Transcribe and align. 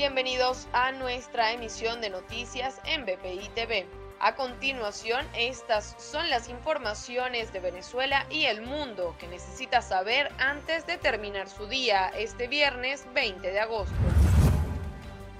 Bienvenidos 0.00 0.66
a 0.72 0.92
nuestra 0.92 1.52
emisión 1.52 2.00
de 2.00 2.08
noticias 2.08 2.80
en 2.86 3.04
BPI 3.04 3.50
TV. 3.54 3.86
A 4.18 4.34
continuación, 4.34 5.26
estas 5.36 5.94
son 5.98 6.30
las 6.30 6.48
informaciones 6.48 7.52
de 7.52 7.60
Venezuela 7.60 8.24
y 8.30 8.46
el 8.46 8.62
mundo 8.62 9.14
que 9.18 9.26
necesita 9.26 9.82
saber 9.82 10.32
antes 10.38 10.86
de 10.86 10.96
terminar 10.96 11.50
su 11.50 11.66
día 11.66 12.10
este 12.16 12.48
viernes 12.48 13.04
20 13.12 13.46
de 13.52 13.60
agosto. 13.60 13.94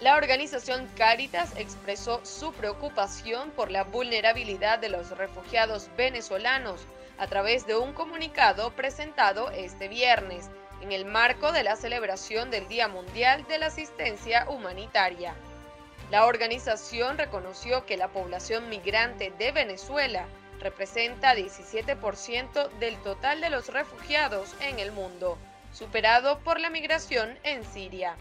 La 0.03 0.17
organización 0.17 0.87
Caritas 0.95 1.55
expresó 1.57 2.21
su 2.23 2.53
preocupación 2.53 3.53
por 3.53 3.71
la 3.71 3.85
vulnerabilidad 3.85 4.79
de 4.79 4.91
los 4.91 5.17
refugiados 5.17 5.89
venezolanos 5.97 6.83
a 7.17 7.27
través 7.29 7.67
de 7.67 7.77
un 7.77 7.95
comunicado 7.95 8.73
presentado 8.73 9.51
este 9.53 9.89
viernes 9.89 10.51
en 10.81 10.93
el 10.93 11.05
marco 11.05 11.53
de 11.53 11.63
la 11.63 11.77
celebración 11.77 12.51
del 12.51 12.69
Día 12.69 12.89
Mundial 12.89 13.47
de 13.49 13.59
la 13.59 13.67
Asistencia 13.67 14.49
Humanitaria. 14.49 15.35
La 16.11 16.27
organización 16.27 17.19
reconoció 17.19 17.87
que 17.87 17.97
la 17.97 18.09
población 18.09 18.69
migrante 18.69 19.33
de 19.39 19.53
Venezuela 19.53 20.27
representa 20.61 21.35
17% 21.35 22.69
del 22.79 22.97
total 23.03 23.41
de 23.41 23.51
los 23.51 23.69
refugiados 23.69 24.55
en 24.61 24.79
el 24.79 24.93
mundo, 24.93 25.39
superado 25.73 26.41
por 26.41 26.61
la 26.61 26.71
migración 26.71 27.39
en 27.45 27.65
Siria. 27.65 28.17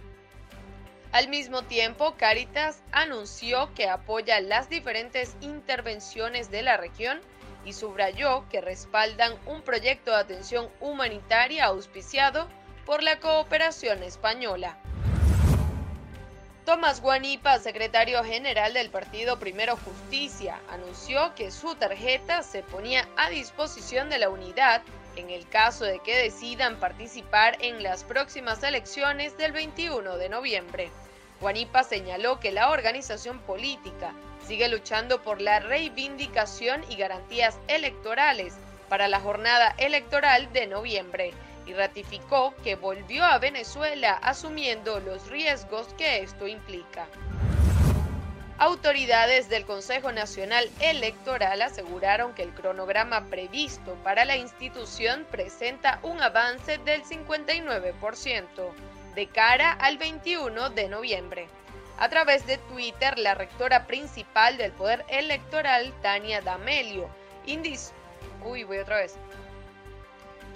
Al 1.11 1.27
mismo 1.27 1.63
tiempo, 1.63 2.13
Caritas 2.17 2.83
anunció 2.91 3.73
que 3.73 3.89
apoya 3.89 4.39
las 4.41 4.69
diferentes 4.69 5.35
intervenciones 5.41 6.51
de 6.51 6.61
la 6.61 6.77
región 6.77 7.19
y 7.65 7.73
subrayó 7.73 8.47
que 8.49 8.61
respaldan 8.61 9.33
un 9.47 9.63
proyecto 9.63 10.11
de 10.11 10.17
atención 10.17 10.69
humanitaria 10.79 11.65
auspiciado 11.65 12.47
por 12.89 13.03
la 13.03 13.19
cooperación 13.19 14.01
española. 14.01 14.75
Tomás 16.65 17.01
Guanipa, 17.03 17.59
secretario 17.59 18.23
general 18.23 18.73
del 18.73 18.89
partido 18.89 19.37
Primero 19.37 19.77
Justicia, 19.77 20.59
anunció 20.71 21.35
que 21.35 21.51
su 21.51 21.75
tarjeta 21.75 22.41
se 22.41 22.63
ponía 22.63 23.07
a 23.15 23.29
disposición 23.29 24.09
de 24.09 24.17
la 24.17 24.29
unidad 24.29 24.81
en 25.17 25.29
el 25.29 25.47
caso 25.47 25.85
de 25.85 25.99
que 25.99 26.17
decidan 26.17 26.77
participar 26.77 27.57
en 27.61 27.83
las 27.83 28.03
próximas 28.03 28.63
elecciones 28.63 29.37
del 29.37 29.51
21 29.51 30.17
de 30.17 30.29
noviembre. 30.29 30.89
Guanipa 31.41 31.83
señaló 31.83 32.39
que 32.39 32.51
la 32.51 32.71
organización 32.71 33.37
política 33.41 34.13
sigue 34.47 34.67
luchando 34.67 35.21
por 35.21 35.41
la 35.41 35.59
reivindicación 35.59 36.83
y 36.89 36.95
garantías 36.95 37.55
electorales 37.67 38.55
para 38.89 39.07
la 39.07 39.19
jornada 39.19 39.75
electoral 39.77 40.51
de 40.53 40.65
noviembre 40.65 41.35
y 41.69 41.73
ratificó 41.73 42.55
que 42.63 42.75
volvió 42.75 43.23
a 43.23 43.37
Venezuela 43.37 44.13
asumiendo 44.23 44.99
los 45.01 45.27
riesgos 45.27 45.87
que 45.99 46.23
esto 46.23 46.47
implica. 46.47 47.05
Autoridades 48.57 49.49
del 49.49 49.65
Consejo 49.65 50.11
Nacional 50.11 50.67
Electoral 50.79 51.61
aseguraron 51.61 52.33
que 52.33 52.41
el 52.41 52.53
cronograma 52.53 53.25
previsto 53.25 53.93
para 54.03 54.25
la 54.25 54.35
institución 54.35 55.25
presenta 55.29 55.99
un 56.01 56.19
avance 56.21 56.79
del 56.79 57.03
59% 57.03 58.45
de 59.13 59.27
cara 59.27 59.71
al 59.73 59.97
21 59.99 60.71
de 60.71 60.89
noviembre. 60.89 61.47
A 61.99 62.09
través 62.09 62.47
de 62.47 62.57
Twitter, 62.57 63.19
la 63.19 63.35
rectora 63.35 63.85
principal 63.85 64.57
del 64.57 64.71
Poder 64.71 65.05
Electoral, 65.07 65.93
Tania 66.01 66.41
D'Amelio, 66.41 67.09
Uy, 68.43 68.63
voy 68.63 68.77
otra 68.77 68.97
vez 68.97 69.17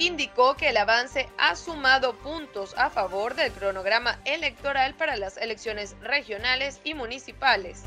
indicó 0.08 0.56
que 0.56 0.70
el 0.70 0.78
avance 0.78 1.30
ha 1.38 1.56
sumado 1.56 2.16
puntos 2.18 2.76
a 2.78 2.90
favor 2.90 3.36
del 3.36 3.52
cronograma 3.52 4.20
electoral 4.26 4.94
para 4.96 5.16
las 5.16 5.38
elecciones 5.38 5.96
regionales 6.02 6.82
y 6.84 6.94
municipales. 6.94 7.84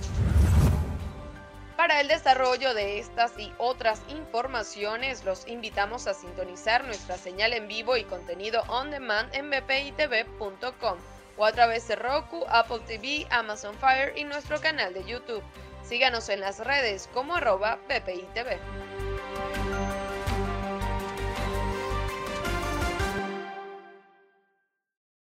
Para 1.77 2.01
el 2.01 2.09
desarrollo 2.09 2.73
de 2.73 2.99
estas 2.99 3.39
y 3.39 3.53
otras 3.59 4.01
informaciones, 4.09 5.25
los 5.25 5.47
invitamos 5.47 6.07
a 6.07 6.15
sintonizar 6.15 6.85
nuestra 6.85 7.19
señal 7.19 7.53
en 7.53 7.69
vivo 7.69 7.99
y 7.99 8.05
contenido 8.05 8.63
on 8.69 8.91
demand 8.91 9.35
en 9.35 9.51
bpitv.com 9.51 10.99
o 11.37 11.45
a 11.45 11.53
través 11.53 11.87
de 11.87 11.97
Roku, 11.97 12.47
Apple 12.49 12.81
TV, 12.87 13.27
Amazon 13.31 13.77
Fire 13.79 14.15
y 14.17 14.25
nuestro 14.25 14.59
canal 14.59 14.95
de 14.95 15.05
YouTube. 15.05 15.43
Síganos 15.83 16.31
en 16.31 16.41
las 16.41 16.61
redes 16.61 17.11
como 17.13 17.35
arroba 17.35 17.79
bpitv. 17.89 18.59